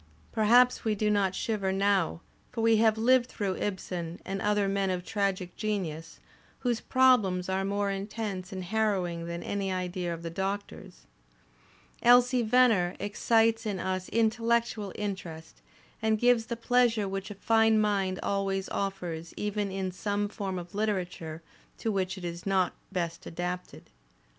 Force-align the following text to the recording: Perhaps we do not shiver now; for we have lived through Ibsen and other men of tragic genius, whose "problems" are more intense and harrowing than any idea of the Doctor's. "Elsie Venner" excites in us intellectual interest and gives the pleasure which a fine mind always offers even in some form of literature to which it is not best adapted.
Perhaps 0.31 0.83
we 0.83 0.95
do 0.95 1.11
not 1.11 1.35
shiver 1.35 1.71
now; 1.71 2.21
for 2.51 2.61
we 2.61 2.77
have 2.77 2.97
lived 2.97 3.27
through 3.29 3.55
Ibsen 3.57 4.19
and 4.25 4.41
other 4.41 4.67
men 4.67 4.89
of 4.89 5.05
tragic 5.05 5.55
genius, 5.55 6.19
whose 6.61 6.81
"problems" 6.81 7.49
are 7.49 7.63
more 7.63 7.91
intense 7.91 8.51
and 8.51 8.63
harrowing 8.63 9.27
than 9.27 9.43
any 9.43 9.71
idea 9.71 10.11
of 10.11 10.23
the 10.23 10.31
Doctor's. 10.31 11.05
"Elsie 12.01 12.41
Venner" 12.41 12.95
excites 12.97 13.67
in 13.67 13.77
us 13.79 14.09
intellectual 14.09 14.91
interest 14.95 15.61
and 16.01 16.17
gives 16.17 16.47
the 16.47 16.57
pleasure 16.57 17.07
which 17.07 17.29
a 17.29 17.35
fine 17.35 17.79
mind 17.79 18.19
always 18.23 18.67
offers 18.69 19.35
even 19.37 19.69
in 19.71 19.91
some 19.91 20.27
form 20.27 20.57
of 20.57 20.73
literature 20.73 21.43
to 21.77 21.91
which 21.91 22.17
it 22.17 22.25
is 22.25 22.43
not 22.47 22.73
best 22.91 23.27
adapted. 23.27 23.91